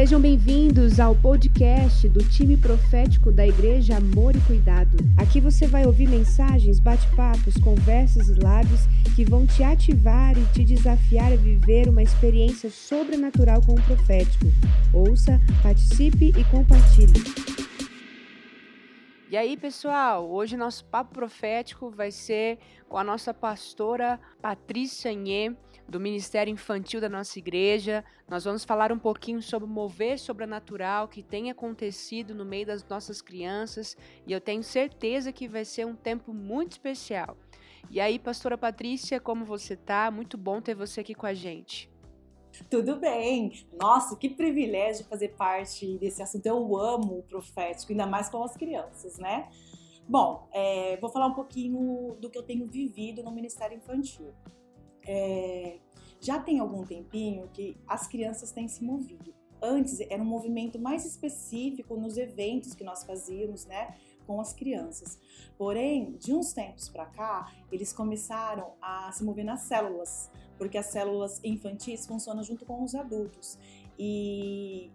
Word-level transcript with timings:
Sejam 0.00 0.18
bem-vindos 0.18 0.98
ao 0.98 1.14
podcast 1.14 2.08
do 2.08 2.26
time 2.26 2.56
profético 2.56 3.30
da 3.30 3.46
Igreja 3.46 3.98
Amor 3.98 4.34
e 4.34 4.40
Cuidado. 4.46 4.96
Aqui 5.18 5.42
você 5.42 5.66
vai 5.66 5.84
ouvir 5.84 6.08
mensagens, 6.08 6.80
bate-papos, 6.80 7.58
conversas 7.58 8.30
e 8.30 8.34
lábios 8.40 8.86
que 9.14 9.26
vão 9.26 9.46
te 9.46 9.62
ativar 9.62 10.32
e 10.38 10.46
te 10.54 10.64
desafiar 10.64 11.30
a 11.30 11.36
viver 11.36 11.86
uma 11.86 12.02
experiência 12.02 12.70
sobrenatural 12.70 13.60
com 13.60 13.74
o 13.74 13.82
profético. 13.82 14.46
Ouça, 14.94 15.38
participe 15.62 16.28
e 16.28 16.44
compartilhe. 16.44 17.22
E 19.30 19.36
aí, 19.36 19.54
pessoal, 19.54 20.26
hoje 20.30 20.56
nosso 20.56 20.82
papo 20.86 21.12
profético 21.12 21.90
vai 21.90 22.10
ser 22.10 22.58
com 22.88 22.96
a 22.96 23.04
nossa 23.04 23.34
pastora 23.34 24.18
Patrícia 24.40 25.12
Nhê 25.12 25.54
do 25.90 25.98
Ministério 25.98 26.52
Infantil 26.52 27.00
da 27.00 27.08
nossa 27.08 27.36
igreja. 27.38 28.04
Nós 28.28 28.44
vamos 28.44 28.64
falar 28.64 28.92
um 28.92 28.98
pouquinho 28.98 29.42
sobre 29.42 29.68
o 29.68 29.70
mover 29.70 30.20
sobrenatural 30.20 31.08
que 31.08 31.20
tem 31.20 31.50
acontecido 31.50 32.32
no 32.32 32.44
meio 32.44 32.64
das 32.64 32.86
nossas 32.88 33.20
crianças 33.20 33.96
e 34.24 34.32
eu 34.32 34.40
tenho 34.40 34.62
certeza 34.62 35.32
que 35.32 35.48
vai 35.48 35.64
ser 35.64 35.84
um 35.84 35.96
tempo 35.96 36.32
muito 36.32 36.72
especial. 36.72 37.36
E 37.90 37.98
aí, 37.98 38.20
pastora 38.20 38.56
Patrícia, 38.56 39.18
como 39.18 39.44
você 39.44 39.74
tá? 39.74 40.10
Muito 40.12 40.38
bom 40.38 40.60
ter 40.60 40.76
você 40.76 41.00
aqui 41.00 41.12
com 41.12 41.26
a 41.26 41.34
gente. 41.34 41.90
Tudo 42.70 42.96
bem. 43.00 43.52
Nossa, 43.80 44.14
que 44.16 44.28
privilégio 44.28 45.04
fazer 45.06 45.30
parte 45.30 45.98
desse 45.98 46.22
assunto. 46.22 46.46
Eu 46.46 46.76
amo 46.76 47.18
o 47.18 47.22
profético, 47.24 47.90
ainda 47.90 48.06
mais 48.06 48.28
com 48.28 48.44
as 48.44 48.56
crianças, 48.56 49.18
né? 49.18 49.48
Bom, 50.08 50.48
é, 50.52 50.96
vou 50.98 51.10
falar 51.10 51.26
um 51.26 51.34
pouquinho 51.34 52.16
do 52.20 52.30
que 52.30 52.38
eu 52.38 52.42
tenho 52.44 52.66
vivido 52.66 53.24
no 53.24 53.32
Ministério 53.32 53.76
Infantil. 53.76 54.32
É, 55.06 55.78
já 56.20 56.38
tem 56.38 56.58
algum 56.58 56.84
tempinho 56.84 57.48
que 57.52 57.76
as 57.86 58.06
crianças 58.06 58.52
têm 58.52 58.68
se 58.68 58.84
movido. 58.84 59.34
Antes 59.62 60.00
era 60.00 60.22
um 60.22 60.26
movimento 60.26 60.78
mais 60.78 61.04
específico 61.04 61.96
nos 61.96 62.16
eventos 62.16 62.74
que 62.74 62.84
nós 62.84 63.04
fazíamos, 63.04 63.66
né, 63.66 63.94
com 64.26 64.40
as 64.40 64.52
crianças. 64.52 65.18
Porém, 65.58 66.12
de 66.12 66.32
uns 66.32 66.52
tempos 66.52 66.88
para 66.88 67.06
cá, 67.06 67.52
eles 67.70 67.92
começaram 67.92 68.72
a 68.80 69.10
se 69.12 69.24
mover 69.24 69.44
nas 69.44 69.62
células, 69.62 70.30
porque 70.56 70.78
as 70.78 70.86
células 70.86 71.40
infantis 71.44 72.06
funcionam 72.06 72.42
junto 72.42 72.64
com 72.64 72.82
os 72.82 72.94
adultos. 72.94 73.58
E 73.98 74.90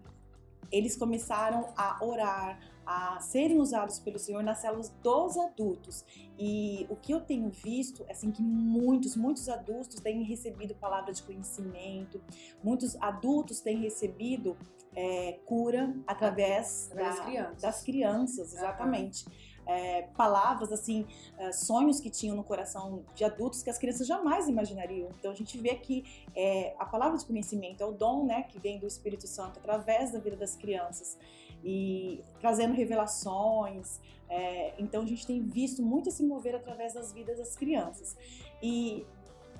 eles 0.71 0.95
começaram 0.95 1.73
a 1.75 2.03
orar, 2.03 2.59
a 2.85 3.19
serem 3.19 3.59
usados 3.59 3.99
pelo 3.99 4.19
Senhor 4.19 4.43
nas 4.43 4.59
células 4.59 4.89
dos 5.01 5.37
adultos. 5.37 6.05
E 6.37 6.85
o 6.89 6.95
que 6.95 7.13
eu 7.13 7.21
tenho 7.21 7.49
visto 7.49 8.03
é 8.07 8.11
assim 8.11 8.31
que 8.31 8.41
muitos, 8.41 9.15
muitos 9.15 9.49
adultos 9.49 9.95
têm 9.95 10.23
recebido 10.23 10.75
palavra 10.75 11.11
de 11.11 11.23
conhecimento, 11.23 12.21
muitos 12.63 12.95
adultos 13.01 13.59
têm 13.59 13.79
recebido 13.79 14.55
é, 14.95 15.39
cura 15.45 15.93
através, 16.07 16.89
através 16.91 16.95
da, 16.95 17.03
das 17.03 17.25
crianças. 17.25 17.61
Das 17.61 17.83
crianças 17.83 18.53
exatamente. 18.53 19.25
Uhum. 19.25 19.33
É, 19.67 20.03
palavras, 20.15 20.71
assim, 20.71 21.05
é, 21.37 21.51
sonhos 21.51 21.99
que 21.99 22.09
tinham 22.09 22.35
no 22.35 22.43
coração 22.43 23.03
de 23.15 23.23
adultos 23.23 23.63
que 23.63 23.69
as 23.69 23.77
crianças 23.77 24.05
jamais 24.05 24.47
imaginariam. 24.47 25.09
Então 25.19 25.31
a 25.31 25.35
gente 25.35 25.57
vê 25.57 25.75
que 25.75 26.03
é, 26.35 26.75
a 26.77 26.85
palavra 26.85 27.17
de 27.17 27.25
conhecimento 27.25 27.81
é 27.81 27.85
o 27.85 27.91
dom, 27.91 28.25
né, 28.25 28.43
que 28.43 28.59
vem 28.59 28.77
do 28.77 28.85
Espírito 28.85 29.27
Santo 29.27 29.59
através 29.59 30.11
da 30.11 30.19
vida 30.19 30.35
das 30.35 30.55
crianças 30.55 31.17
e 31.63 32.23
trazendo 32.39 32.73
revelações. 32.73 33.99
É, 34.29 34.73
então 34.77 35.03
a 35.03 35.05
gente 35.05 35.25
tem 35.25 35.41
visto 35.41 35.81
muito 35.81 36.11
se 36.11 36.23
mover 36.23 36.55
através 36.55 36.93
das 36.93 37.11
vidas 37.11 37.37
das 37.37 37.55
crianças. 37.55 38.15
E 38.61 39.05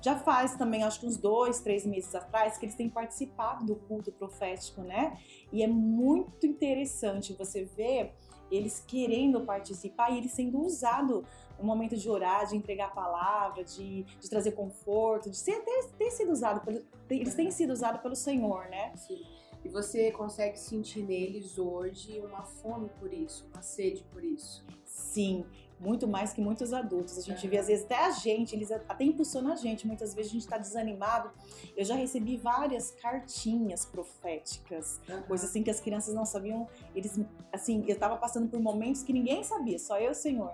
já 0.00 0.16
faz 0.16 0.54
também, 0.56 0.82
acho 0.82 1.00
que 1.00 1.06
uns 1.06 1.16
dois, 1.16 1.60
três 1.60 1.84
meses 1.86 2.14
atrás, 2.14 2.58
que 2.58 2.66
eles 2.66 2.74
têm 2.74 2.88
participado 2.88 3.64
do 3.64 3.74
culto 3.74 4.12
profético, 4.12 4.82
né? 4.82 5.18
E 5.52 5.62
é 5.62 5.66
muito 5.66 6.46
interessante 6.46 7.32
você 7.32 7.64
ver 7.64 8.12
eles 8.50 8.82
querendo 8.86 9.40
participar 9.40 10.10
e 10.10 10.18
eles 10.18 10.32
sendo 10.32 10.60
usados 10.60 11.24
no 11.58 11.64
momento 11.64 11.96
de 11.96 12.08
orar, 12.08 12.46
de 12.46 12.56
entregar 12.56 12.86
a 12.86 12.90
palavra, 12.90 13.64
de, 13.64 14.02
de 14.02 14.28
trazer 14.28 14.52
conforto, 14.52 15.30
de 15.30 15.36
ser, 15.36 15.60
ter, 15.64 15.84
ter 15.96 16.10
sido 16.10 16.30
usado 16.30 16.60
pelo, 16.60 16.84
eles 17.08 17.34
têm 17.34 17.50
sido 17.50 17.72
usados 17.72 18.00
pelo 18.00 18.14
Senhor, 18.14 18.68
né? 18.68 18.92
Sim. 18.96 19.24
E 19.64 19.68
você 19.68 20.12
consegue 20.12 20.58
sentir 20.58 21.02
neles 21.02 21.58
hoje 21.58 22.20
uma 22.20 22.42
fome 22.42 22.88
por 23.00 23.12
isso, 23.12 23.48
uma 23.52 23.62
sede 23.62 24.04
por 24.12 24.22
isso. 24.22 24.64
Sim, 24.84 25.44
muito 25.78 26.06
mais 26.08 26.32
que 26.32 26.40
muitos 26.40 26.72
adultos. 26.72 27.18
A 27.18 27.20
gente 27.20 27.46
vê, 27.46 27.58
às 27.58 27.66
vezes, 27.66 27.84
até 27.84 27.96
a 27.96 28.10
gente, 28.10 28.54
eles 28.54 28.70
até 28.72 29.04
impulsionam 29.04 29.52
a 29.52 29.56
gente. 29.56 29.86
Muitas 29.86 30.14
vezes 30.14 30.30
a 30.30 30.34
gente 30.34 30.42
está 30.42 30.58
desanimado. 30.58 31.30
Eu 31.76 31.84
já 31.84 31.94
recebi 31.94 32.36
várias 32.36 32.90
cartinhas 32.92 33.84
proféticas, 33.84 35.00
uhum. 35.08 35.22
coisas 35.22 35.50
assim 35.50 35.62
que 35.62 35.70
as 35.70 35.80
crianças 35.80 36.14
não 36.14 36.24
sabiam. 36.24 36.66
Eles, 36.94 37.20
assim, 37.52 37.84
eu 37.86 37.94
estava 37.94 38.16
passando 38.16 38.48
por 38.48 38.60
momentos 38.60 39.02
que 39.02 39.12
ninguém 39.12 39.44
sabia, 39.44 39.78
só 39.78 39.98
eu, 39.98 40.14
Senhor. 40.14 40.52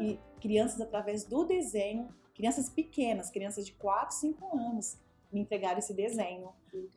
Uhum. 0.00 0.06
E 0.06 0.20
crianças, 0.40 0.80
através 0.80 1.24
do 1.24 1.44
desenho, 1.44 2.08
crianças 2.34 2.68
pequenas, 2.68 3.30
crianças 3.30 3.66
de 3.66 3.72
4, 3.72 4.14
5 4.16 4.58
anos, 4.58 4.98
me 5.30 5.40
entregaram 5.40 5.78
esse 5.78 5.94
desenho. 5.94 6.50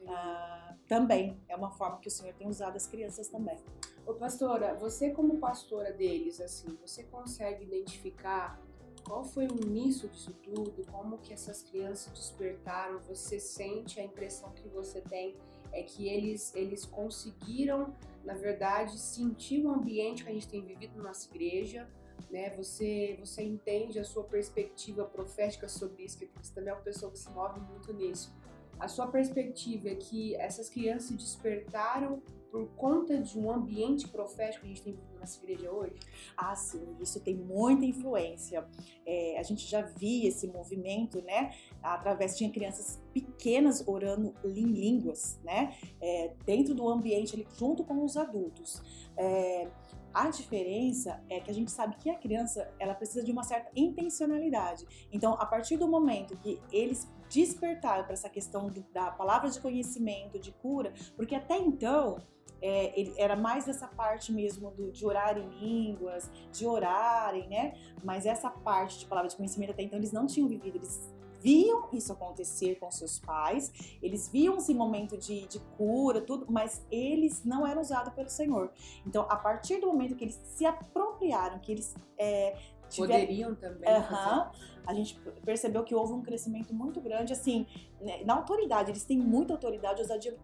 Ah, 0.08 0.76
também 0.88 1.38
é 1.48 1.56
uma 1.56 1.72
forma 1.72 2.00
que 2.00 2.08
o 2.08 2.12
Senhor 2.12 2.34
tem 2.36 2.48
usado 2.48 2.76
as 2.76 2.88
crianças 2.88 3.28
também. 3.28 3.58
Ô 4.06 4.14
pastora, 4.14 4.76
você 4.76 5.10
como 5.10 5.40
pastora 5.40 5.92
deles, 5.92 6.40
assim, 6.40 6.78
você 6.80 7.04
consegue 7.04 7.64
identificar 7.64 8.62
qual 9.04 9.24
foi 9.24 9.48
o 9.48 9.56
início 9.64 10.08
disso 10.10 10.32
tudo? 10.44 10.86
Como 10.92 11.18
que 11.18 11.34
essas 11.34 11.64
crianças 11.64 12.14
despertaram? 12.14 13.00
Você 13.08 13.40
sente 13.40 14.00
a 14.00 14.04
impressão 14.04 14.52
que 14.52 14.68
você 14.68 15.02
tem 15.02 15.36
é 15.72 15.82
que 15.82 16.08
eles 16.08 16.54
eles 16.56 16.86
conseguiram, 16.86 17.96
na 18.24 18.36
verdade, 18.36 19.00
sentir 19.00 19.66
o 19.66 19.72
ambiente 19.72 20.24
que 20.24 20.30
a 20.30 20.34
gente 20.34 20.48
tem 20.48 20.64
vivido 20.64 20.98
na 20.98 21.06
nossa 21.06 21.28
igreja, 21.30 21.90
né? 22.30 22.52
Você 22.58 23.18
você 23.20 23.42
entende 23.44 24.00
a 24.00 24.04
sua 24.04 24.24
perspectiva 24.24 25.04
profética 25.06 25.68
sobre 25.68 26.04
isso, 26.04 26.20
que 26.20 26.30
você 26.42 26.54
também 26.54 26.72
é 26.72 26.76
uma 26.76 26.84
pessoa 26.84 27.12
que 27.12 27.18
se 27.18 27.30
move 27.32 27.60
muito 27.60 27.92
nisso. 27.92 28.32
A 28.80 28.88
sua 28.88 29.08
perspectiva 29.08 29.90
é 29.90 29.96
que 29.96 30.36
essas 30.36 30.70
crianças 30.70 31.08
se 31.08 31.14
despertaram 31.16 32.22
por 32.56 32.68
conta 32.78 33.20
de 33.20 33.38
um 33.38 33.52
ambiente 33.52 34.08
profético 34.08 34.62
que 34.62 34.72
a 34.72 34.74
gente 34.74 34.82
tem 34.82 34.94
vivido 34.94 35.20
nessa 35.20 35.44
igreja 35.44 35.70
hoje? 35.70 35.96
Ah, 36.38 36.56
sim, 36.56 36.96
isso 37.02 37.20
tem 37.20 37.36
muita 37.36 37.86
influência. 37.86 38.66
É, 39.06 39.38
a 39.38 39.44
gente 39.44 39.68
já 39.68 39.82
via 39.82 40.30
esse 40.30 40.48
movimento, 40.48 41.22
né? 41.22 41.54
Através 41.84 42.38
de 42.38 42.48
crianças 42.48 43.04
pequenas 43.12 43.86
orando 43.86 44.34
em 44.46 44.68
línguas, 44.68 45.38
né? 45.44 45.76
É, 46.00 46.34
dentro 46.46 46.74
do 46.74 46.88
ambiente, 46.88 47.36
ali, 47.36 47.46
junto 47.60 47.84
com 47.84 48.02
os 48.06 48.16
adultos. 48.16 48.82
É, 49.18 49.68
a 50.14 50.30
diferença 50.30 51.22
é 51.30 51.42
que 51.42 51.52
a 51.52 51.54
gente 51.54 51.70
sabe 51.70 51.98
que 51.98 52.10
a 52.10 52.16
criança 52.16 52.74
ela 52.80 52.96
precisa 52.96 53.22
de 53.22 53.34
uma 53.34 53.44
certa 53.44 53.70
intencionalidade. 53.76 54.86
Então, 55.12 55.34
a 55.34 55.46
partir 55.46 55.76
do 55.76 55.90
momento 55.90 56.38
que 56.38 56.58
eles 56.72 57.12
despertaram 57.30 58.06
para 58.06 58.14
essa 58.14 58.30
questão 58.30 58.72
da 58.94 59.12
palavra 59.12 59.50
de 59.50 59.60
conhecimento, 59.60 60.40
de 60.40 60.54
cura, 60.54 60.94
porque 61.18 61.36
até 61.36 61.58
então 61.58 62.24
é, 62.66 63.22
era 63.22 63.36
mais 63.36 63.68
essa 63.68 63.88
parte 63.88 64.32
mesmo 64.32 64.72
do, 64.72 64.92
de 64.92 65.06
orar 65.06 65.38
em 65.38 65.48
línguas, 65.60 66.32
de 66.52 66.66
orarem, 66.66 67.48
né? 67.48 67.76
Mas 68.04 68.26
essa 68.26 68.50
parte 68.50 69.00
de 69.00 69.06
palavra 69.06 69.30
de 69.30 69.36
conhecimento 69.36 69.72
até 69.72 69.84
então 69.84 70.00
eles 70.00 70.12
não 70.12 70.26
tinham 70.26 70.48
vivido, 70.48 70.78
eles 70.78 71.14
viam 71.42 71.88
isso 71.94 72.12
acontecer 72.12 72.80
com 72.80 72.90
seus 72.90 73.20
pais, 73.20 73.98
eles 74.02 74.28
viam 74.30 74.58
esse 74.58 74.74
momento 74.74 75.16
de, 75.16 75.48
de 75.48 75.60
cura, 75.78 76.20
tudo, 76.20 76.48
mas 76.50 76.84
eles 76.90 77.44
não 77.46 77.68
eram 77.68 77.82
usados 77.82 78.12
pelo 78.16 78.30
Senhor. 78.30 78.72
Então, 79.06 79.28
a 79.30 79.36
partir 79.36 79.80
do 79.80 79.86
momento 79.86 80.16
que 80.16 80.24
eles 80.24 80.42
se 80.44 80.66
apropriaram, 80.66 81.60
que 81.60 81.72
eles 81.72 81.94
é, 82.18 82.58
poderiam 82.98 83.54
também. 83.54 83.88
Uhum, 83.88 84.50
a 84.88 84.94
gente 84.96 85.20
percebeu 85.44 85.84
que 85.84 85.94
houve 85.94 86.14
um 86.14 86.22
crescimento 86.24 86.74
muito 86.74 87.00
grande, 87.00 87.32
assim, 87.32 87.68
né, 88.02 88.24
na 88.24 88.36
autoridade, 88.36 88.90
eles 88.90 89.04
têm 89.04 89.20
muita 89.20 89.54
autoridade, 89.54 90.02
ousadia 90.02 90.36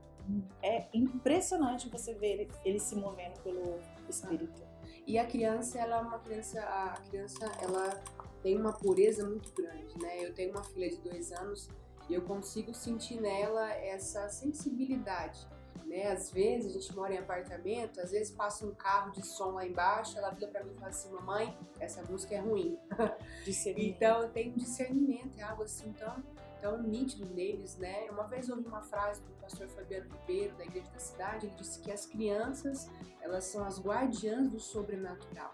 é 0.62 0.88
impressionante 0.94 1.90
você 1.90 2.14
ver 2.14 2.34
ele, 2.34 2.52
ele 2.64 2.80
se 2.80 2.96
movendo 2.96 3.40
pelo 3.42 3.80
espírito. 4.10 4.62
E 5.06 5.18
a 5.18 5.26
criança, 5.26 5.80
ela 5.80 5.98
é 5.98 6.02
uma 6.02 6.20
criança, 6.20 6.62
a 6.62 6.94
criança, 7.10 7.52
ela 7.62 8.02
tem 8.42 8.58
uma 8.58 8.74
pureza 8.74 9.28
muito 9.28 9.52
grande, 9.54 9.98
né? 10.00 10.24
Eu 10.24 10.34
tenho 10.34 10.52
uma 10.52 10.64
filha 10.64 10.90
de 10.90 10.98
dois 10.98 11.32
anos 11.32 11.70
e 12.10 12.14
eu 12.14 12.22
consigo 12.22 12.74
sentir 12.74 13.20
nela 13.20 13.72
essa 13.74 14.30
sensibilidade, 14.30 15.48
né? 15.86 16.12
Às 16.12 16.32
vezes 16.32 16.72
a 16.72 16.80
gente 16.80 16.96
mora 16.96 17.14
em 17.14 17.18
apartamento, 17.18 18.00
às 18.00 18.12
vezes 18.12 18.32
passa 18.32 18.66
um 18.66 18.74
carro 18.74 19.12
de 19.12 19.26
som 19.26 19.52
lá 19.52 19.66
embaixo, 19.66 20.18
ela 20.18 20.30
vira 20.30 20.48
para 20.48 20.64
mim 20.64 20.72
e 20.72 20.76
fala 20.76 20.90
assim, 20.90 21.12
mamãe, 21.12 21.58
essa 21.80 22.04
música 22.04 22.36
é 22.36 22.40
ruim. 22.40 22.78
então 23.78 24.24
eu 24.24 24.30
tenho 24.30 24.54
discernimento, 24.54 25.38
é 25.38 25.44
algo 25.44 25.64
assim 25.64 25.92
tão 25.94 26.24
tão 26.62 26.82
nítido 26.82 27.26
neles, 27.34 27.76
né? 27.78 28.10
Uma 28.12 28.24
vez 28.24 28.50
ouvi 28.50 28.66
uma 28.68 28.82
frase 28.82 29.22
do 29.24 29.32
pastor 29.42 29.68
Fabiano 29.70 30.10
Ribeiro, 30.22 30.56
da 30.56 30.64
Igreja 30.64 30.90
da 30.92 31.00
Cidade, 31.00 31.48
ele 31.48 31.56
disse 31.56 31.80
que 31.82 31.92
as 31.92 32.06
crianças, 32.06 32.90
elas 33.20 33.46
são 33.46 33.66
as 33.66 33.82
guardiãs 33.82 34.50
do 34.50 34.60
sobrenatural. 34.60 35.54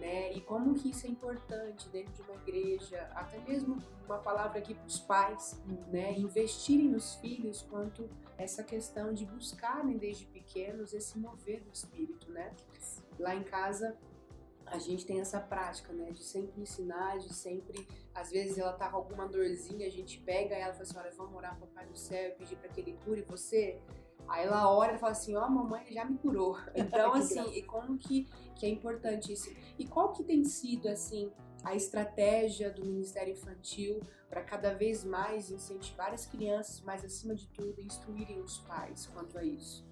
né? 0.00 0.32
E 0.32 0.40
como 0.40 0.74
que 0.74 0.90
isso 0.90 1.06
é 1.06 1.10
importante 1.10 1.88
dentro 1.88 2.12
de 2.14 2.22
uma 2.22 2.34
igreja, 2.42 3.10
até 3.14 3.38
mesmo 3.40 3.78
uma 4.06 4.18
palavra 4.18 4.58
aqui 4.58 4.72
para 4.72 4.86
os 4.86 5.00
pais, 5.00 5.60
né? 5.90 6.16
Investirem 6.16 6.88
nos 6.88 7.16
filhos 7.16 7.62
quanto 7.62 8.08
essa 8.36 8.62
questão 8.62 9.12
de 9.12 9.26
buscarem 9.26 9.96
desde 9.98 10.24
pequenos 10.26 10.94
esse 10.94 11.18
mover 11.18 11.62
do 11.64 11.72
espírito, 11.72 12.30
né? 12.30 12.54
Lá 13.18 13.34
em 13.34 13.42
casa 13.42 13.96
a 14.70 14.78
gente 14.78 15.06
tem 15.06 15.20
essa 15.20 15.40
prática, 15.40 15.92
né, 15.92 16.10
de 16.10 16.22
sempre 16.22 16.60
ensinar, 16.60 17.18
de 17.18 17.32
sempre, 17.32 17.86
às 18.14 18.30
vezes 18.30 18.58
ela 18.58 18.72
tá 18.72 18.88
com 18.88 18.96
alguma 18.96 19.26
dorzinha, 19.26 19.86
a 19.86 19.90
gente 19.90 20.18
pega 20.20 20.54
ela 20.54 20.72
e 20.72 20.72
fala 20.72 20.82
assim, 20.82 20.98
olha, 20.98 21.10
vamos 21.16 21.34
orar 21.34 21.56
pro 21.56 21.66
Pai 21.68 21.86
do 21.86 21.96
Céu 21.96 22.28
e 22.28 22.32
pedir 22.32 22.56
para 22.56 22.68
que 22.68 22.80
ele 22.80 22.98
cure 23.04 23.22
você. 23.22 23.80
Aí 24.28 24.44
ela 24.44 24.70
ora 24.70 24.94
e 24.94 24.98
fala 24.98 25.12
assim, 25.12 25.34
ó, 25.36 25.46
oh, 25.46 25.50
mamãe 25.50 25.86
já 25.90 26.04
me 26.04 26.18
curou. 26.18 26.58
Então, 26.74 27.14
assim, 27.14 27.42
e 27.52 27.62
como 27.62 27.96
que, 27.96 28.28
que 28.54 28.66
é 28.66 28.68
importante 28.68 29.32
isso? 29.32 29.50
E 29.78 29.86
qual 29.86 30.12
que 30.12 30.22
tem 30.22 30.44
sido, 30.44 30.88
assim, 30.88 31.32
a 31.64 31.74
estratégia 31.74 32.70
do 32.70 32.84
Ministério 32.84 33.32
Infantil 33.32 34.00
para 34.28 34.42
cada 34.42 34.74
vez 34.74 35.04
mais 35.04 35.50
incentivar 35.50 36.12
as 36.12 36.26
crianças, 36.26 36.80
mas 36.82 37.04
acima 37.04 37.34
de 37.34 37.48
tudo, 37.48 37.80
instruírem 37.80 38.40
os 38.40 38.58
pais 38.58 39.06
quanto 39.06 39.38
a 39.38 39.44
isso? 39.44 39.86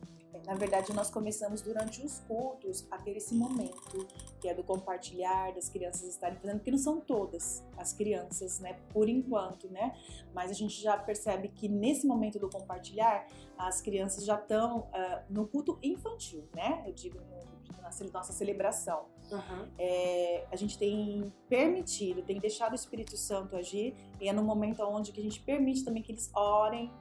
Na 0.44 0.54
verdade, 0.54 0.92
nós 0.92 1.10
começamos 1.10 1.62
durante 1.62 2.04
os 2.04 2.18
cultos 2.20 2.86
a 2.90 2.98
ter 2.98 3.16
esse 3.16 3.34
momento, 3.34 4.06
que 4.40 4.48
é 4.48 4.54
do 4.54 4.62
compartilhar, 4.62 5.52
das 5.52 5.68
crianças 5.68 6.08
estarem 6.08 6.38
fazendo, 6.38 6.58
porque 6.58 6.70
não 6.70 6.78
são 6.78 7.00
todas 7.00 7.64
as 7.76 7.92
crianças, 7.92 8.60
né, 8.60 8.78
por 8.90 9.08
enquanto, 9.08 9.68
né? 9.68 9.96
Mas 10.34 10.50
a 10.50 10.54
gente 10.54 10.80
já 10.80 10.96
percebe 10.96 11.48
que 11.48 11.68
nesse 11.68 12.06
momento 12.06 12.38
do 12.38 12.48
compartilhar, 12.48 13.26
as 13.56 13.80
crianças 13.80 14.24
já 14.24 14.36
estão 14.36 14.80
uh, 14.80 15.22
no 15.30 15.46
culto 15.46 15.78
infantil, 15.82 16.46
né? 16.54 16.84
Eu 16.86 16.92
digo 16.92 17.18
no, 17.18 17.82
na 17.82 17.90
nossa 18.12 18.32
celebração. 18.32 19.06
Uhum. 19.30 19.68
É, 19.78 20.46
a 20.50 20.56
gente 20.56 20.78
tem 20.78 21.32
permitido, 21.48 22.22
tem 22.22 22.38
deixado 22.38 22.72
o 22.72 22.74
Espírito 22.74 23.16
Santo 23.16 23.56
agir, 23.56 23.94
e 24.20 24.28
é 24.28 24.32
no 24.32 24.42
momento 24.42 24.82
onde 24.82 25.12
que 25.12 25.20
a 25.20 25.22
gente 25.22 25.40
permite 25.40 25.84
também 25.84 26.02
que 26.02 26.12
eles 26.12 26.30
orem 26.34 26.92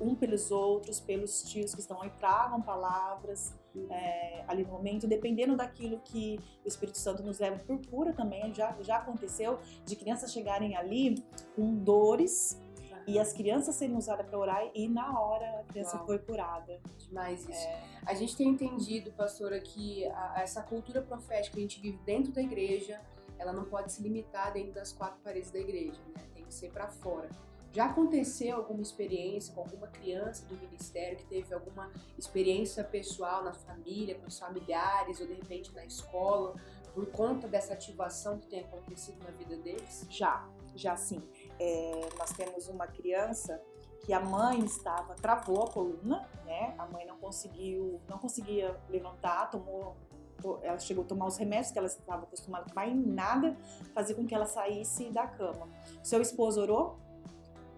um 0.00 0.14
pelos 0.14 0.50
outros, 0.50 1.00
pelos 1.00 1.42
tios 1.44 1.74
que 1.74 1.80
estão 1.80 2.00
aí, 2.02 2.10
tragam 2.10 2.60
palavras 2.60 3.54
é, 3.90 4.44
ali 4.48 4.64
no 4.64 4.72
momento, 4.72 5.06
dependendo 5.06 5.56
daquilo 5.56 6.00
que 6.00 6.38
o 6.64 6.68
Espírito 6.68 6.98
Santo 6.98 7.22
nos 7.22 7.38
leva 7.38 7.58
por 7.64 7.80
cura 7.86 8.12
também. 8.12 8.52
Já, 8.54 8.76
já 8.80 8.96
aconteceu 8.96 9.58
de 9.84 9.96
crianças 9.96 10.32
chegarem 10.32 10.76
ali 10.76 11.22
com 11.54 11.74
dores 11.76 12.60
e 13.06 13.18
as 13.18 13.32
crianças 13.32 13.74
serem 13.74 13.96
usadas 13.96 14.26
para 14.26 14.38
orar 14.38 14.70
e 14.74 14.88
na 14.88 15.18
hora 15.20 15.60
a 15.60 15.64
criança 15.64 15.96
Uau. 15.96 16.06
foi 16.06 16.18
curada. 16.18 16.80
Demais 16.98 17.40
isso. 17.48 17.66
É... 17.66 17.90
A 18.06 18.14
gente 18.14 18.36
tem 18.36 18.48
entendido, 18.48 19.12
pastora, 19.12 19.60
que 19.60 20.06
a, 20.06 20.42
essa 20.42 20.62
cultura 20.62 21.02
profética 21.02 21.54
que 21.54 21.58
a 21.58 21.62
gente 21.62 21.80
vive 21.80 21.98
dentro 22.04 22.32
da 22.32 22.40
igreja, 22.40 23.00
ela 23.38 23.52
não 23.52 23.64
pode 23.64 23.92
se 23.92 24.02
limitar 24.02 24.52
dentro 24.52 24.72
das 24.72 24.92
quatro 24.92 25.20
paredes 25.22 25.50
da 25.50 25.58
igreja, 25.58 26.00
né? 26.16 26.24
Tem 26.34 26.44
que 26.44 26.54
ser 26.54 26.70
para 26.70 26.88
fora. 26.88 27.28
Já 27.72 27.86
aconteceu 27.86 28.56
alguma 28.56 28.82
experiência 28.82 29.54
com 29.54 29.60
alguma 29.60 29.86
criança 29.86 30.44
do 30.46 30.56
ministério 30.56 31.16
que 31.18 31.24
teve 31.26 31.54
alguma 31.54 31.90
experiência 32.18 32.82
pessoal 32.82 33.44
na 33.44 33.52
família, 33.52 34.16
com 34.16 34.26
os 34.26 34.38
familiares 34.38 35.20
ou 35.20 35.26
de 35.26 35.34
repente 35.34 35.72
na 35.72 35.84
escola, 35.84 36.54
por 36.92 37.06
conta 37.06 37.46
dessa 37.46 37.72
ativação 37.72 38.38
que 38.38 38.48
tem 38.48 38.60
acontecido 38.60 39.22
na 39.22 39.30
vida 39.30 39.56
deles? 39.56 40.04
Já, 40.10 40.48
já 40.74 40.96
sim. 40.96 41.22
É, 41.60 42.08
nós 42.18 42.32
temos 42.32 42.68
uma 42.68 42.88
criança 42.88 43.62
que 44.04 44.12
a 44.12 44.20
mãe 44.20 44.58
estava 44.64 45.14
travou 45.14 45.62
a 45.62 45.70
coluna, 45.70 46.28
né? 46.44 46.74
A 46.78 46.86
mãe 46.86 47.06
não 47.06 47.18
conseguiu, 47.18 48.00
não 48.08 48.18
conseguia 48.18 48.76
levantar, 48.88 49.50
tomou 49.50 49.96
ela 50.62 50.78
chegou 50.78 51.04
a 51.04 51.06
tomar 51.06 51.26
os 51.26 51.36
remédios 51.36 51.70
que 51.70 51.78
ela 51.78 51.86
estava 51.86 52.22
acostumada 52.22 52.64
a 52.64 52.68
tomar 52.70 52.88
nada 52.94 53.54
fazia 53.94 54.16
com 54.16 54.26
que 54.26 54.34
ela 54.34 54.46
saísse 54.46 55.10
da 55.10 55.26
cama. 55.26 55.68
Seu 56.02 56.22
esposo 56.22 56.62
orou 56.62 56.98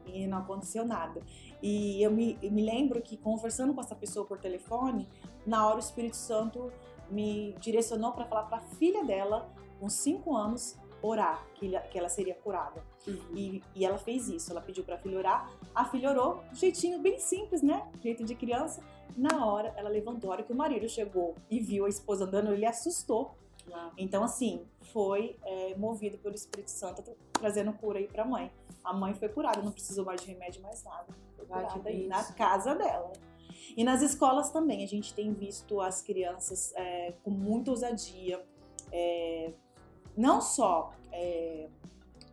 e 0.07 0.27
não 0.27 0.39
aconteceu 0.39 0.85
nada. 0.85 1.21
E 1.63 2.03
eu 2.03 2.11
me, 2.11 2.39
eu 2.43 2.51
me 2.51 2.65
lembro 2.65 3.01
que 3.01 3.17
conversando 3.17 3.75
com 3.75 3.81
essa 3.81 3.95
pessoa 3.95 4.27
por 4.27 4.39
telefone, 4.39 5.09
na 5.47 5.67
hora 5.67 5.77
o 5.77 5.81
Espírito 5.81 6.17
Santo 6.17 6.73
me 7.11 7.55
direcionou 7.61 8.13
para 8.13 8.25
falar 8.25 8.45
para 8.45 8.59
a 8.59 8.61
filha 8.61 9.05
dela, 9.05 9.49
com 9.79 9.89
5 9.89 10.37
anos, 10.37 10.77
orar, 11.03 11.45
que, 11.55 11.69
que 11.91 11.99
ela 11.99 12.09
seria 12.09 12.35
curada. 12.35 12.83
Uhum. 13.07 13.19
E, 13.35 13.63
e, 13.75 13.85
ela 13.85 13.99
fez 13.99 14.29
isso, 14.29 14.51
ela 14.53 14.61
pediu 14.61 14.85
para 14.85 14.95
a 14.95 14.99
filha 14.99 15.19
orar, 15.19 15.51
a 15.75 15.85
filha 15.85 16.11
orou, 16.11 16.43
um 16.51 16.55
jeitinho 16.55 17.01
bem 17.01 17.19
simples, 17.19 17.61
né? 17.63 17.91
Jeito 18.01 18.25
de 18.25 18.35
criança. 18.35 18.83
Na 19.17 19.45
hora, 19.45 19.75
ela 19.77 19.91
levantou, 19.91 20.31
a 20.31 20.35
hora 20.35 20.43
que 20.43 20.53
o 20.53 20.57
marido 20.57 20.89
chegou 20.89 21.35
e 21.51 21.59
viu 21.59 21.85
a 21.85 21.89
esposa 21.89 22.25
andando, 22.25 22.53
ele 22.53 22.65
assustou. 22.65 23.35
Uau. 23.69 23.93
Então, 23.99 24.23
assim, 24.23 24.65
foi 24.93 25.37
é, 25.45 25.75
movido 25.77 26.19
pelo 26.19 26.35
Espírito 26.35 26.71
Santo, 26.71 27.03
trazendo 27.33 27.73
cura 27.73 27.99
aí 27.99 28.07
para 28.07 28.23
a 28.23 28.27
mãe. 28.27 28.51
A 28.85 28.93
mãe 28.93 29.15
foi 29.15 29.29
curada, 29.29 29.63
não 29.63 29.73
precisou 29.73 30.05
mais 30.05 30.21
de 30.21 30.29
remédio, 30.29 30.63
mais 30.63 30.83
nada. 30.85 31.07
Foi 31.37 31.47
curada 31.47 31.89
aí 31.89 32.07
na 32.07 32.25
casa 32.33 32.75
dela. 32.75 33.13
E 33.77 33.85
nas 33.85 34.03
escolas 34.03 34.51
também, 34.51 34.85
a 34.85 34.89
gente 34.89 35.15
tem 35.15 35.33
visto 35.33 35.81
as 35.81 36.03
crianças 36.03 36.73
é, 36.75 37.13
com 37.23 37.31
muita 37.31 37.71
ousadia, 37.71 38.45
é, 38.91 39.53
não 40.17 40.41
só 40.41 40.93
é, 41.11 41.69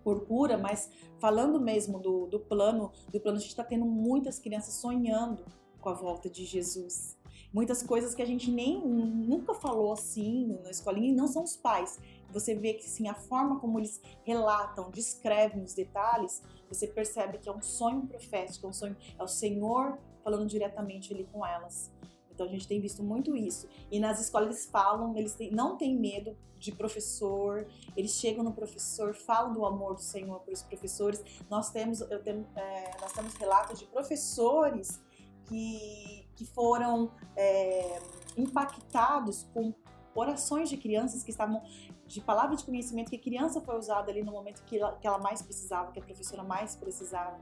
por 0.03 0.25
cura, 0.25 0.57
mas 0.57 0.89
falando 1.19 1.59
mesmo 1.59 1.99
do, 1.99 2.25
do 2.27 2.39
plano, 2.39 2.91
do 3.11 3.19
plano, 3.19 3.37
a 3.37 3.41
gente 3.41 3.49
está 3.49 3.63
tendo 3.63 3.85
muitas 3.85 4.39
crianças 4.39 4.73
sonhando 4.75 5.45
com 5.79 5.89
a 5.89 5.93
volta 5.93 6.29
de 6.29 6.45
Jesus. 6.45 7.17
Muitas 7.53 7.81
coisas 7.81 8.13
que 8.13 8.21
a 8.21 8.25
gente 8.25 8.51
nem 8.51 8.79
nunca 8.79 9.53
falou 9.53 9.93
assim 9.93 10.59
na 10.63 10.69
escolinha, 10.69 11.09
e 11.09 11.15
não 11.15 11.27
são 11.27 11.43
os 11.43 11.55
pais, 11.55 11.99
você 12.31 12.55
vê 12.55 12.73
que 12.73 12.85
assim, 12.85 13.07
a 13.07 13.13
forma 13.13 13.59
como 13.59 13.79
eles 13.79 14.01
relatam, 14.23 14.89
descrevem 14.91 15.63
os 15.63 15.73
detalhes, 15.73 16.41
você 16.67 16.87
percebe 16.87 17.37
que 17.37 17.49
é 17.49 17.51
um 17.51 17.61
sonho 17.61 18.05
profético, 18.07 18.67
é 18.67 18.69
um 18.69 18.73
sonho, 18.73 18.95
é 19.17 19.23
o 19.23 19.27
Senhor 19.27 19.97
falando 20.23 20.45
diretamente 20.47 21.13
ali 21.13 21.25
com 21.31 21.45
elas. 21.45 21.91
Então 22.39 22.47
a 22.47 22.49
gente 22.49 22.67
tem 22.67 22.79
visto 22.79 23.03
muito 23.03 23.35
isso. 23.35 23.67
E 23.91 23.99
nas 23.99 24.21
escolas 24.21 24.47
eles 24.47 24.65
falam, 24.65 25.17
eles 25.17 25.33
têm, 25.33 25.51
não 25.51 25.77
têm 25.77 25.97
medo 25.97 26.37
de 26.57 26.71
professor, 26.71 27.67
eles 27.97 28.11
chegam 28.11 28.43
no 28.43 28.53
professor, 28.53 29.13
falam 29.13 29.53
do 29.53 29.65
amor 29.65 29.95
do 29.95 30.01
Senhor 30.01 30.39
para 30.39 30.53
os 30.53 30.61
professores. 30.61 31.21
Nós 31.49 31.71
temos, 31.71 31.99
eu 32.01 32.21
tenho, 32.21 32.47
é, 32.55 32.91
nós 33.01 33.11
temos 33.11 33.33
relatos 33.35 33.79
de 33.79 33.85
professores 33.87 35.01
que, 35.45 36.27
que 36.35 36.45
foram 36.45 37.11
é, 37.35 37.99
impactados 38.37 39.43
com 39.53 39.73
orações 40.15 40.69
de 40.69 40.77
crianças 40.77 41.23
que 41.23 41.31
estavam 41.31 41.61
de 42.09 42.19
palavra 42.21 42.55
de 42.55 42.65
conhecimento 42.65 43.11
que 43.11 43.15
a 43.15 43.21
criança 43.21 43.61
foi 43.61 43.77
usada 43.77 44.09
ali 44.09 44.23
no 44.23 44.31
momento 44.31 44.63
que 44.63 44.79
ela, 44.79 44.97
que 44.97 45.05
ela 45.05 45.19
mais 45.19 45.43
precisava, 45.43 45.91
que 45.91 45.99
a 45.99 46.01
professora 46.01 46.43
mais 46.43 46.75
precisava. 46.75 47.39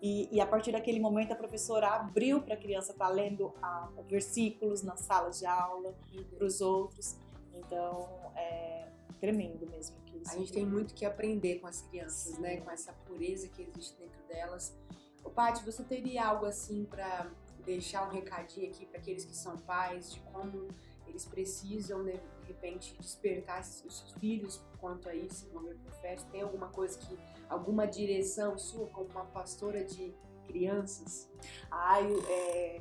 E, 0.00 0.28
e 0.30 0.40
a 0.40 0.46
partir 0.46 0.70
daquele 0.70 1.00
momento 1.00 1.32
a 1.32 1.36
professora 1.36 1.88
abriu 1.88 2.40
para 2.40 2.54
a 2.54 2.56
criança 2.56 2.92
estar 2.92 3.08
tá 3.08 3.10
lendo 3.10 3.52
a, 3.60 3.88
versículos 4.08 4.82
na 4.82 4.96
sala 4.96 5.30
de 5.30 5.44
aula 5.44 5.96
para 6.36 6.46
os 6.46 6.60
outros. 6.60 7.16
Então 7.54 8.08
é 8.36 8.88
tremendo 9.18 9.66
mesmo. 9.66 9.96
a 10.28 10.36
gente 10.36 10.52
tem 10.52 10.64
muito 10.64 10.94
que 10.94 11.04
aprender 11.04 11.56
com 11.56 11.66
as 11.66 11.82
crianças, 11.82 12.38
né? 12.38 12.58
Com 12.58 12.70
essa 12.70 12.92
pureza 12.92 13.48
que 13.48 13.62
existe 13.62 13.98
dentro 13.98 14.22
delas. 14.28 14.76
O 15.24 15.30
Paty, 15.30 15.64
você 15.64 15.82
teria 15.82 16.24
algo 16.24 16.46
assim 16.46 16.84
para 16.84 17.28
deixar 17.64 18.06
um 18.06 18.12
recadinho 18.12 18.68
aqui 18.68 18.86
para 18.86 18.98
aqueles 18.98 19.24
que 19.24 19.34
são 19.34 19.56
pais 19.56 20.12
de 20.12 20.20
como 20.20 20.68
eles 21.06 21.24
precisam, 21.24 22.02
né, 22.02 22.20
de 22.44 22.52
repente, 22.52 22.94
despertar 23.00 23.60
os 23.60 24.12
filhos 24.20 24.62
quanto 24.78 25.08
a 25.08 25.14
isso, 25.14 25.48
mover 25.52 25.76
profético? 25.78 26.30
Tem 26.30 26.42
alguma 26.42 26.68
coisa 26.68 26.98
que, 26.98 27.18
alguma 27.48 27.86
direção 27.86 28.58
sua 28.58 28.86
como 28.88 29.08
uma 29.10 29.24
pastora 29.24 29.82
de 29.82 30.14
crianças? 30.46 31.30
Ai, 31.70 32.06
é, 32.28 32.80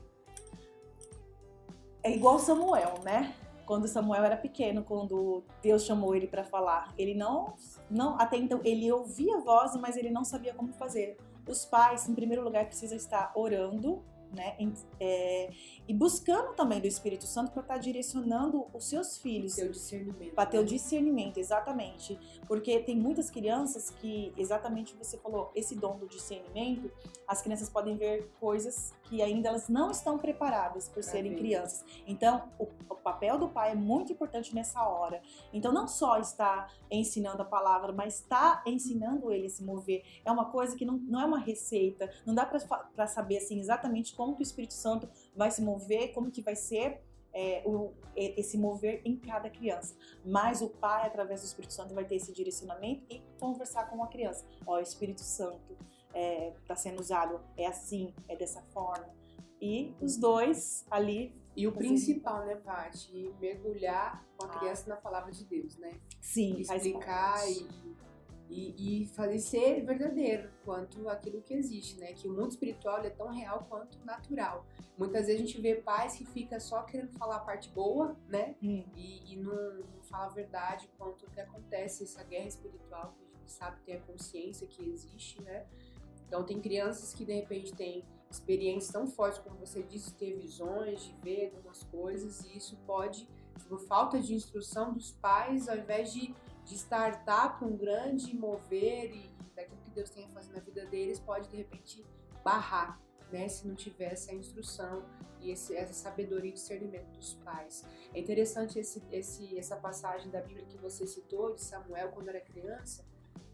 é 2.03 2.15
igual 2.15 2.38
Samuel, 2.39 2.96
né? 3.03 3.36
Quando 3.65 3.88
Samuel 3.88 4.25
era 4.25 4.36
pequeno, 4.36 4.84
quando 4.84 5.43
Deus 5.62 5.86
chamou 5.86 6.13
ele 6.13 6.27
para 6.27 6.43
falar, 6.43 6.93
ele 6.98 7.13
não, 7.13 7.53
não, 7.89 8.20
até 8.20 8.36
então 8.36 8.60
ele 8.65 8.91
ouvia 8.91 9.38
a 9.38 9.39
voz, 9.39 9.75
mas 9.77 9.96
ele 9.96 10.10
não 10.10 10.25
sabia 10.25 10.53
como 10.53 10.74
fazer. 10.74 11.17
Os 11.48 11.65
pais, 11.65 12.08
em 12.08 12.13
primeiro 12.13 12.43
lugar, 12.43 12.65
precisam 12.65 12.98
estar 12.98 13.32
orando 13.36 14.03
né? 14.33 14.55
É, 14.99 15.49
e 15.87 15.93
buscando 15.93 16.53
também 16.53 16.79
do 16.79 16.87
Espírito 16.87 17.25
Santo 17.25 17.51
para 17.51 17.61
estar 17.61 17.73
tá 17.75 17.79
direcionando 17.79 18.67
os 18.73 18.89
seus 18.89 19.17
filhos. 19.17 19.55
Ter 19.55 19.65
o 19.65 19.71
discernimento. 19.71 20.33
Para 20.33 20.45
ter 20.45 20.57
né? 20.57 20.63
o 20.63 20.65
discernimento, 20.65 21.37
exatamente. 21.37 22.19
Porque 22.47 22.79
tem 22.79 22.95
muitas 22.95 23.29
crianças 23.29 23.89
que, 23.89 24.33
exatamente 24.37 24.95
você 24.95 25.17
falou, 25.17 25.51
esse 25.55 25.75
dom 25.75 25.97
do 25.97 26.07
discernimento, 26.07 26.91
as 27.27 27.41
crianças 27.41 27.69
podem 27.69 27.95
ver 27.95 28.29
coisas 28.39 28.93
que 29.03 29.21
ainda 29.21 29.49
elas 29.49 29.69
não 29.69 29.91
estão 29.91 30.17
preparadas 30.17 30.87
por 30.87 30.95
pra 30.95 31.03
serem 31.03 31.31
ver. 31.33 31.37
crianças. 31.37 31.85
Então, 32.07 32.49
o, 32.57 32.67
o, 32.89 32.95
papel 32.95 33.37
do 33.37 33.49
pai 33.49 33.71
é 33.71 33.75
muito 33.75 34.11
importante 34.13 34.55
nessa 34.55 34.81
hora. 34.87 35.21
Então, 35.51 35.71
não 35.71 35.87
só 35.87 36.17
está 36.17 36.67
ensinando 36.89 37.41
a 37.41 37.45
palavra, 37.45 37.91
mas 37.91 38.21
está 38.21 38.63
ensinando 38.65 39.31
ele 39.31 39.47
a 39.47 39.49
se 39.49 39.63
mover. 39.63 40.03
É 40.23 40.31
uma 40.31 40.45
coisa 40.45 40.75
que 40.75 40.85
não, 40.85 40.97
não 40.97 41.19
é 41.19 41.25
uma 41.25 41.39
receita, 41.39 42.09
não 42.25 42.33
dá 42.33 42.45
para 42.45 43.07
saber 43.07 43.37
assim 43.37 43.59
exatamente 43.59 44.15
como 44.15 44.23
que 44.32 44.42
o 44.42 44.44
Espírito 44.44 44.74
Santo 44.74 45.10
vai 45.36 45.51
se 45.51 45.62
mover, 45.62 46.13
como 46.13 46.32
que 46.32 46.42
vai 46.42 46.56
ser, 46.56 47.01
é, 47.34 47.63
o, 47.65 47.92
esse 48.15 48.58
mover 48.58 49.01
em 49.03 49.18
cada 49.18 49.50
criança. 49.50 49.96
Mas 50.24 50.62
o 50.62 50.70
pai, 50.70 51.06
através 51.06 51.42
do 51.42 51.46
Espírito 51.46 51.74
Santo, 51.74 51.94
vai 51.94 52.06
ter 52.06 52.15
esse 52.15 52.32
direcionamento 52.32 53.03
e 53.10 53.22
conversar 53.39 53.89
com 53.89 54.03
a 54.03 54.08
criança. 54.08 54.46
Ó, 54.65 54.77
o 54.77 54.80
Espírito 54.80 55.22
Santo 55.22 55.75
está 56.08 56.20
é, 56.20 56.53
tá 56.68 56.75
sendo 56.75 57.00
usado, 57.00 57.42
é 57.58 57.65
assim, 57.65 58.13
é 58.27 58.36
dessa 58.36 58.62
forma. 58.74 59.10
E 59.60 59.96
os 60.01 60.18
dois 60.18 60.86
ali. 60.89 61.42
E 61.56 61.68
o 61.68 61.72
principal, 61.72 62.46
né, 62.46 62.56
Paty? 62.56 63.32
Mergulhar 63.39 64.25
com 64.38 64.46
a 64.46 64.50
ah. 64.50 64.60
criança 64.60 64.89
na 64.89 64.96
palavra 64.96 65.32
de 65.32 65.46
Deus, 65.46 65.77
né? 65.77 66.00
Sim, 66.20 66.60
explicar 66.60 67.48
e 67.50 67.68
e, 68.53 69.03
e 69.03 69.07
fazer 69.07 69.39
ser 69.39 69.83
verdadeiro 69.83 70.50
quanto 70.63 71.10
aquilo 71.10 71.41
que 71.41 71.53
existe, 71.55 72.00
né? 72.00 72.13
Que 72.13 72.27
o 72.27 72.31
mundo 72.31 72.51
espiritual 72.51 73.00
é 73.00 73.10
tão 73.10 73.29
real 73.29 73.65
quanto 73.67 73.98
natural. 74.05 74.65
Muitas 74.98 75.25
vezes 75.25 75.41
a 75.41 75.45
gente 75.45 75.60
vê 75.60 75.75
pais 75.75 76.15
que 76.15 76.24
fica 76.24 76.60
só 76.60 76.83
querendo 76.83 77.12
falar 77.17 77.38
a 77.38 77.39
parte 77.39 77.69
boa, 77.69 78.15
né? 78.27 78.55
Hum. 78.62 78.83
E, 78.95 79.33
e 79.33 79.38
não, 79.38 79.74
não, 79.74 80.03
fala 80.03 80.25
a 80.25 80.29
verdade 80.29 80.88
quanto 80.98 81.25
o 81.25 81.29
que 81.31 81.41
acontece, 81.41 82.03
essa 82.03 82.24
guerra 82.24 82.48
espiritual 82.48 83.15
que 83.17 83.24
a 83.24 83.39
gente 83.39 83.51
sabe 83.51 83.81
ter 83.81 83.93
a 83.93 84.01
consciência 84.01 84.67
que 84.67 84.88
existe, 84.88 85.41
né? 85.41 85.65
Então 86.27 86.43
tem 86.43 86.62
crianças 86.62 87.13
que 87.13 87.25
de 87.25 87.33
repente 87.33 87.74
têm 87.74 88.03
experiências 88.29 88.91
tão 88.91 89.07
fortes 89.07 89.39
como 89.39 89.55
você 89.57 89.81
disse, 89.81 90.13
ter 90.13 90.36
visões, 90.38 91.03
de 91.03 91.13
ver 91.24 91.53
algumas 91.55 91.83
coisas, 91.83 92.43
e 92.45 92.57
isso 92.57 92.77
pode, 92.86 93.27
por 93.67 93.79
falta 93.79 94.19
de 94.19 94.33
instrução 94.33 94.93
dos 94.93 95.12
pais, 95.12 95.67
ao 95.67 95.77
invés 95.77 96.13
de 96.13 96.33
de 96.65 96.75
startup, 96.75 97.63
um 97.63 97.75
grande 97.75 98.36
mover 98.36 99.12
e, 99.13 99.32
daquilo 99.55 99.82
que 99.82 99.91
Deus 99.91 100.10
tem 100.10 100.25
a 100.25 100.29
fazer 100.29 100.53
na 100.53 100.60
vida 100.60 100.86
deles, 100.86 101.20
pode 101.20 101.50
de 101.50 101.58
repente 101.58 102.03
barrar, 102.43 103.00
né, 103.32 103.48
se 103.48 103.67
não 103.67 103.75
tiver 103.75 104.13
essa 104.13 104.34
instrução 104.34 105.05
e 105.39 105.51
esse, 105.51 105.75
essa 105.75 105.93
sabedoria 105.93 106.50
e 106.50 106.53
discernimento 106.53 107.12
dos 107.12 107.34
pais. 107.36 107.86
É 108.13 108.20
interessante 108.20 108.79
esse, 108.79 109.03
esse, 109.12 109.58
essa 109.58 109.75
passagem 109.75 110.32
da 110.32 110.41
Bíblia 110.41 110.65
que 110.65 110.77
você 110.77 111.05
citou, 111.05 111.53
de 111.53 111.62
Samuel 111.62 112.12
quando 112.12 112.29
era 112.29 112.39
criança, 112.39 113.05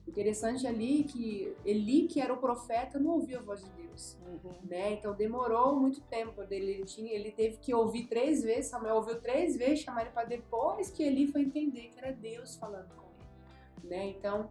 Interessante 0.09 0.65
ali 0.65 1.03
que 1.03 1.55
Eli, 1.63 2.07
que 2.07 2.19
era 2.19 2.33
o 2.33 2.37
profeta, 2.37 2.97
não 2.97 3.11
ouvia 3.11 3.37
a 3.37 3.41
voz 3.43 3.63
de 3.63 3.69
Deus, 3.69 4.17
uhum. 4.25 4.51
né? 4.67 4.93
Então 4.93 5.13
demorou 5.13 5.79
muito 5.79 6.01
tempo 6.01 6.43
dele. 6.45 6.71
Ele, 6.71 6.83
tinha, 6.83 7.13
ele 7.13 7.31
teve 7.31 7.57
que 7.57 7.75
ouvir 7.75 8.07
três 8.07 8.41
vezes. 8.41 8.71
Samuel 8.71 8.95
ouviu 8.95 9.21
três 9.21 9.55
vezes, 9.55 9.81
chamar 9.81 10.01
ele 10.01 10.09
para 10.09 10.27
depois 10.27 10.89
que 10.89 11.03
Eli 11.03 11.27
foi 11.27 11.41
entender 11.41 11.89
que 11.89 11.99
era 11.99 12.11
Deus 12.11 12.55
falando 12.55 12.89
com 12.95 13.07
ele, 13.83 13.87
né? 13.87 14.07
Então 14.07 14.49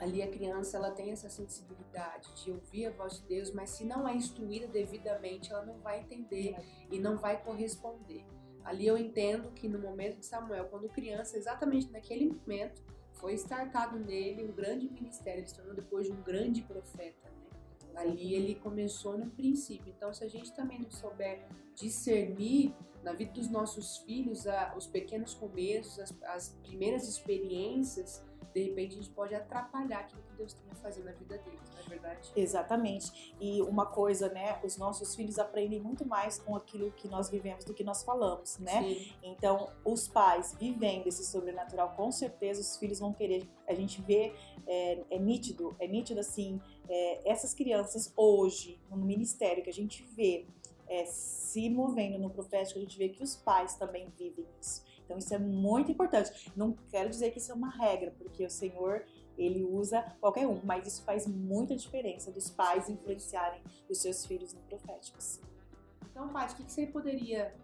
ali 0.00 0.20
a 0.20 0.28
criança 0.28 0.76
ela 0.76 0.90
tem 0.90 1.12
essa 1.12 1.28
sensibilidade 1.28 2.34
de 2.42 2.50
ouvir 2.50 2.86
a 2.86 2.90
voz 2.90 3.20
de 3.20 3.28
Deus, 3.28 3.52
mas 3.52 3.70
se 3.70 3.84
não 3.84 4.08
é 4.08 4.16
instruída 4.16 4.66
devidamente, 4.66 5.52
ela 5.52 5.64
não 5.64 5.78
vai 5.78 6.00
entender 6.00 6.56
e 6.90 6.98
não 6.98 7.16
vai 7.18 7.40
corresponder. 7.40 8.24
Ali 8.64 8.84
eu 8.88 8.98
entendo 8.98 9.52
que 9.52 9.68
no 9.68 9.78
momento 9.78 10.18
de 10.18 10.26
Samuel, 10.26 10.64
quando 10.64 10.88
criança, 10.88 11.36
exatamente 11.36 11.88
naquele 11.92 12.26
momento 12.26 12.82
foi 13.22 13.34
startado 13.34 14.00
nele 14.00 14.42
um 14.44 14.52
grande 14.52 14.88
ministério, 14.90 15.38
ele 15.38 15.46
se 15.46 15.54
tornou 15.54 15.74
depois 15.76 16.08
de 16.08 16.12
um 16.12 16.20
grande 16.22 16.60
profeta. 16.62 17.30
Né? 17.30 18.00
Ali 18.00 18.34
ele 18.34 18.56
começou 18.56 19.16
no 19.16 19.30
princípio. 19.30 19.94
Então, 19.96 20.12
se 20.12 20.24
a 20.24 20.28
gente 20.28 20.52
também 20.52 20.80
não 20.80 20.90
souber 20.90 21.46
discernir 21.76 22.74
na 23.00 23.12
vida 23.12 23.32
dos 23.32 23.48
nossos 23.48 23.98
filhos 23.98 24.48
a, 24.48 24.74
os 24.76 24.88
pequenos 24.88 25.34
começos, 25.34 26.00
as, 26.00 26.12
as 26.24 26.48
primeiras 26.64 27.08
experiências, 27.08 28.24
de 28.54 28.62
repente 28.64 28.94
a 28.94 28.96
gente 28.96 29.10
pode 29.10 29.34
atrapalhar 29.34 30.00
aquilo 30.00 30.22
que 30.22 30.32
Deus 30.36 30.52
tem 30.54 30.70
a 30.70 30.74
fazer 30.76 31.02
na 31.04 31.12
vida 31.12 31.38
deles, 31.38 31.60
não 31.74 31.80
é 31.80 31.88
verdade? 31.88 32.32
Exatamente. 32.34 33.34
E 33.40 33.62
uma 33.62 33.86
coisa, 33.86 34.28
né, 34.28 34.60
os 34.64 34.76
nossos 34.76 35.14
filhos 35.14 35.38
aprendem 35.38 35.80
muito 35.80 36.06
mais 36.06 36.38
com 36.38 36.54
aquilo 36.56 36.90
que 36.92 37.08
nós 37.08 37.30
vivemos 37.30 37.64
do 37.64 37.74
que 37.74 37.84
nós 37.84 38.02
falamos, 38.02 38.58
né? 38.58 38.82
Sim. 38.82 39.12
Então, 39.22 39.70
os 39.84 40.08
pais 40.08 40.54
vivendo 40.58 41.06
esse 41.06 41.24
sobrenatural, 41.24 41.94
com 41.96 42.10
certeza 42.10 42.60
os 42.60 42.76
filhos 42.76 42.98
vão 42.98 43.12
querer. 43.12 43.48
A 43.68 43.74
gente 43.74 44.00
vê, 44.02 44.34
é, 44.66 45.04
é 45.10 45.18
nítido, 45.18 45.74
é 45.78 45.86
nítido 45.86 46.20
assim, 46.20 46.60
é, 46.88 47.30
essas 47.30 47.54
crianças 47.54 48.12
hoje, 48.16 48.78
no 48.90 48.96
ministério 48.96 49.62
que 49.62 49.70
a 49.70 49.72
gente 49.72 50.02
vê, 50.02 50.46
é, 50.88 51.04
se 51.06 51.70
movendo 51.70 52.18
no 52.18 52.28
profético, 52.28 52.78
a 52.78 52.82
gente 52.82 52.98
vê 52.98 53.08
que 53.08 53.22
os 53.22 53.34
pais 53.34 53.76
também 53.76 54.08
vivem 54.18 54.46
isso. 54.60 54.84
Então 55.04 55.18
isso 55.18 55.34
é 55.34 55.38
muito 55.38 55.90
importante. 55.90 56.52
Não 56.56 56.72
quero 56.90 57.10
dizer 57.10 57.30
que 57.30 57.38
isso 57.38 57.52
é 57.52 57.54
uma 57.54 57.70
regra, 57.70 58.14
porque 58.18 58.44
o 58.44 58.50
Senhor 58.50 59.04
ele 59.36 59.64
usa 59.64 60.02
qualquer 60.20 60.46
um, 60.46 60.60
mas 60.64 60.86
isso 60.86 61.02
faz 61.04 61.26
muita 61.26 61.74
diferença 61.74 62.30
dos 62.30 62.50
pais 62.50 62.88
influenciarem 62.88 63.62
os 63.88 63.98
seus 63.98 64.24
filhos 64.26 64.52
no 64.52 64.60
profético. 64.62 65.18
Então, 66.10 66.28
Paty, 66.28 66.54
o 66.54 66.56
que 66.64 66.70
você 66.70 66.86
poderia 66.86 67.54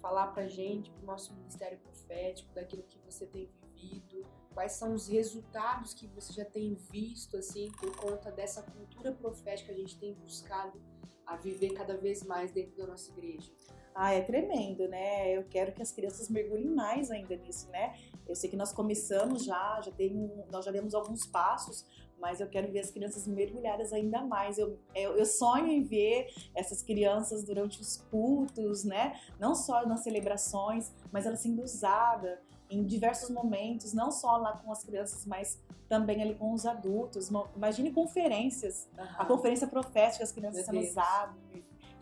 falar 0.00 0.28
pra 0.28 0.46
gente, 0.46 0.90
pro 0.90 1.06
nosso 1.06 1.34
ministério 1.34 1.78
profético, 1.78 2.52
daquilo 2.54 2.82
que 2.84 2.98
você 3.04 3.26
tem 3.26 3.50
vivido? 3.74 4.24
Quais 4.54 4.72
são 4.72 4.94
os 4.94 5.08
resultados 5.08 5.92
que 5.92 6.06
você 6.06 6.32
já 6.32 6.44
tem 6.44 6.74
visto, 6.74 7.36
assim, 7.36 7.70
por 7.72 7.94
conta 7.96 8.30
dessa 8.30 8.62
cultura 8.62 9.12
profética 9.12 9.72
que 9.72 9.78
a 9.78 9.82
gente 9.82 9.98
tem 9.98 10.14
buscado 10.14 10.80
a 11.26 11.36
viver 11.36 11.74
cada 11.74 11.96
vez 11.96 12.22
mais 12.22 12.52
dentro 12.52 12.76
da 12.76 12.86
nossa 12.86 13.10
igreja? 13.10 13.52
Ah, 13.98 14.12
é 14.12 14.20
tremendo, 14.20 14.86
né? 14.88 15.34
Eu 15.34 15.44
quero 15.44 15.72
que 15.72 15.80
as 15.80 15.90
crianças 15.90 16.28
mergulhem 16.28 16.68
mais 16.68 17.10
ainda 17.10 17.34
nisso, 17.34 17.66
né? 17.70 17.96
Eu 18.28 18.36
sei 18.36 18.50
que 18.50 18.56
nós 18.56 18.70
começamos 18.70 19.42
já, 19.42 19.80
já 19.80 19.90
tem, 19.90 20.30
nós 20.52 20.66
já 20.66 20.70
demos 20.70 20.94
alguns 20.94 21.24
passos, 21.26 21.86
mas 22.20 22.38
eu 22.38 22.46
quero 22.46 22.70
ver 22.70 22.80
as 22.80 22.90
crianças 22.90 23.26
mergulhadas 23.26 23.94
ainda 23.94 24.20
mais. 24.20 24.58
Eu, 24.58 24.78
eu, 24.94 25.16
eu, 25.16 25.24
sonho 25.24 25.68
em 25.68 25.82
ver 25.82 26.30
essas 26.54 26.82
crianças 26.82 27.42
durante 27.42 27.80
os 27.80 27.96
cultos, 28.10 28.84
né? 28.84 29.18
Não 29.40 29.54
só 29.54 29.86
nas 29.86 30.00
celebrações, 30.00 30.92
mas 31.10 31.24
elas 31.24 31.40
sendo 31.40 31.62
usadas 31.62 32.38
em 32.68 32.84
diversos 32.84 33.30
momentos, 33.30 33.94
não 33.94 34.10
só 34.10 34.36
lá 34.36 34.58
com 34.58 34.70
as 34.70 34.84
crianças, 34.84 35.24
mas 35.24 35.58
também 35.88 36.20
ali 36.20 36.34
com 36.34 36.52
os 36.52 36.66
adultos. 36.66 37.30
Imagine 37.56 37.90
conferências, 37.92 38.86
uhum. 38.98 39.04
a 39.16 39.24
conferência 39.24 39.66
profética, 39.66 40.22
as 40.22 40.32
crianças 40.32 40.66
sendo 40.66 40.80
usadas 40.80 41.34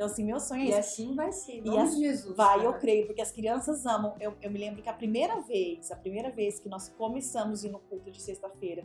então, 0.04 0.12
assim, 0.12 0.24
meu 0.24 0.40
sonho 0.40 0.62
é 0.62 0.64
isso. 0.64 0.72
E 0.72 0.78
assim 0.78 1.14
vai 1.14 1.32
ser, 1.32 1.62
e 1.64 1.78
assim, 1.78 2.00
Jesus. 2.00 2.36
Vai, 2.36 2.58
cara. 2.58 2.64
eu 2.64 2.78
creio, 2.78 3.06
porque 3.06 3.22
as 3.22 3.32
crianças 3.32 3.86
amam. 3.86 4.14
Eu, 4.20 4.34
eu 4.42 4.50
me 4.50 4.58
lembro 4.58 4.82
que 4.82 4.88
a 4.88 4.92
primeira 4.92 5.40
vez, 5.40 5.90
a 5.90 5.96
primeira 5.96 6.30
vez 6.30 6.60
que 6.60 6.68
nós 6.68 6.88
começamos 6.88 7.64
a 7.64 7.68
ir 7.68 7.70
no 7.70 7.78
culto 7.78 8.10
de 8.10 8.20
sexta-feira, 8.20 8.84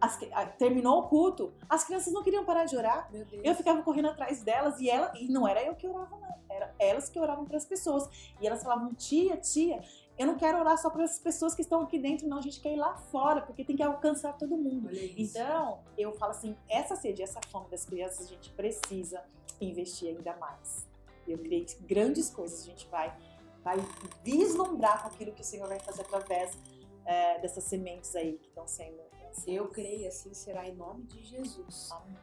as, 0.00 0.18
a, 0.32 0.46
terminou 0.46 0.98
o 0.98 1.08
culto, 1.08 1.52
as 1.68 1.84
crianças 1.84 2.12
não 2.12 2.22
queriam 2.22 2.44
parar 2.44 2.64
de 2.64 2.76
orar. 2.76 3.10
Eu 3.44 3.54
ficava 3.54 3.82
correndo 3.82 4.08
atrás 4.08 4.42
delas 4.42 4.80
e 4.80 4.88
ela 4.88 5.12
e 5.16 5.28
não 5.28 5.46
era 5.46 5.62
eu 5.62 5.74
que 5.74 5.86
orava, 5.86 6.16
não. 6.16 6.40
Era 6.48 6.74
elas 6.78 7.08
que 7.08 7.18
oravam 7.18 7.44
para 7.44 7.56
as 7.56 7.64
pessoas. 7.64 8.08
E 8.40 8.46
elas 8.46 8.62
falavam, 8.62 8.92
tia, 8.94 9.36
tia, 9.36 9.80
eu 10.18 10.26
não 10.26 10.36
quero 10.36 10.58
orar 10.58 10.76
só 10.76 10.90
para 10.90 11.04
as 11.04 11.18
pessoas 11.18 11.54
que 11.54 11.62
estão 11.62 11.82
aqui 11.82 11.98
dentro, 11.98 12.26
não. 12.26 12.38
A 12.38 12.42
gente 12.42 12.60
quer 12.60 12.72
ir 12.72 12.76
lá 12.76 12.94
fora, 12.96 13.40
porque 13.40 13.64
tem 13.64 13.76
que 13.76 13.82
alcançar 13.82 14.32
todo 14.36 14.56
mundo. 14.56 14.90
Então, 15.16 15.80
eu 15.96 16.12
falo 16.12 16.32
assim, 16.32 16.56
essa 16.68 16.96
sede, 16.96 17.22
essa 17.22 17.40
fome 17.50 17.70
das 17.70 17.84
crianças, 17.84 18.26
a 18.26 18.28
gente 18.28 18.50
precisa 18.50 19.22
investir 19.60 20.08
ainda 20.08 20.36
mais. 20.36 20.86
Eu 21.26 21.38
creio 21.38 21.64
que 21.64 21.82
grandes 21.82 22.30
coisas 22.30 22.62
a 22.62 22.66
gente 22.66 22.86
vai, 22.88 23.16
vai 23.62 23.76
vislumbrar 24.24 25.02
com 25.02 25.08
aquilo 25.08 25.32
que 25.32 25.42
o 25.42 25.44
Senhor 25.44 25.68
vai 25.68 25.78
fazer 25.80 26.02
através 26.02 26.58
é, 27.04 27.38
dessas 27.40 27.64
sementes 27.64 28.14
aí 28.16 28.38
que 28.38 28.48
estão 28.48 28.66
sendo. 28.66 28.98
Eu 29.46 29.68
creio, 29.68 30.08
assim 30.08 30.34
será 30.34 30.66
em 30.66 30.74
nome 30.74 31.04
de 31.04 31.22
Jesus. 31.24 31.88
Amém. 31.92 32.16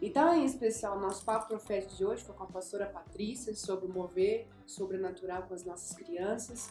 Então, 0.00 0.34
em 0.34 0.44
especial, 0.44 0.98
nosso 0.98 1.24
papo 1.24 1.46
profético 1.46 1.94
de 1.94 2.04
hoje 2.04 2.24
foi 2.24 2.34
com 2.34 2.42
a 2.42 2.46
pastora 2.46 2.86
Patrícia 2.86 3.54
sobre 3.54 3.86
o 3.86 3.88
mover 3.88 4.48
sobrenatural 4.66 5.44
com 5.44 5.54
as 5.54 5.64
nossas 5.64 5.94
crianças. 5.96 6.68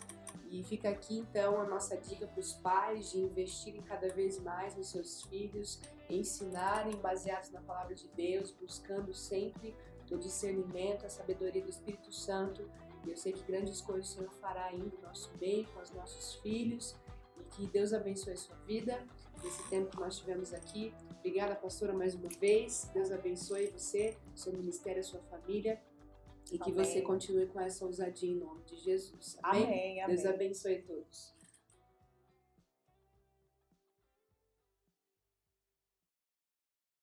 E 0.49 0.61
fica 0.63 0.89
aqui 0.89 1.19
então 1.19 1.61
a 1.61 1.63
nossa 1.63 1.95
dica 1.95 2.27
para 2.27 2.39
os 2.41 2.53
pais 2.55 3.11
de 3.11 3.19
investirem 3.19 3.81
cada 3.83 4.09
vez 4.09 4.37
mais 4.37 4.75
nos 4.75 4.89
seus 4.89 5.23
filhos, 5.23 5.79
ensinarem 6.09 6.97
baseados 6.97 7.51
na 7.51 7.61
palavra 7.61 7.95
de 7.95 8.05
Deus, 8.09 8.51
buscando 8.51 9.13
sempre 9.13 9.73
o 10.11 10.17
discernimento, 10.17 11.05
a 11.05 11.09
sabedoria 11.09 11.61
do 11.61 11.69
Espírito 11.69 12.11
Santo. 12.11 12.69
E 13.05 13.09
eu 13.09 13.17
sei 13.17 13.33
que 13.33 13.43
grandes 13.43 13.81
coisas 13.81 14.11
o 14.11 14.13
Senhor 14.13 14.31
fará 14.33 14.65
ainda 14.65 14.95
no 14.95 15.01
nosso 15.01 15.31
meio, 15.39 15.65
com 15.67 15.81
os 15.81 15.91
nossos 15.91 16.35
filhos. 16.35 16.95
E 17.39 17.43
que 17.55 17.67
Deus 17.67 17.93
abençoe 17.93 18.33
a 18.33 18.37
sua 18.37 18.55
vida 18.67 19.03
nesse 19.43 19.67
tempo 19.69 19.91
que 19.91 19.99
nós 19.99 20.17
tivemos 20.17 20.53
aqui. 20.53 20.93
Obrigada, 21.19 21.55
pastora, 21.55 21.93
mais 21.93 22.15
uma 22.15 22.29
vez. 22.29 22.89
Deus 22.93 23.11
abençoe 23.11 23.67
você, 23.67 24.17
seu 24.35 24.53
ministério, 24.53 24.99
a 24.99 25.03
sua 25.03 25.21
família. 25.21 25.81
E 26.51 26.59
que 26.59 26.71
você 26.71 27.01
continue 27.01 27.45
com 27.47 27.59
essa 27.59 27.85
ousadia 27.85 28.29
em 28.29 28.35
nome 28.35 28.61
de 28.63 28.75
Jesus. 28.77 29.37
Amém? 29.41 29.63
amém, 29.63 30.01
amém. 30.01 30.15
Deus 30.15 30.25
abençoe 30.25 30.81
todos. 30.81 31.33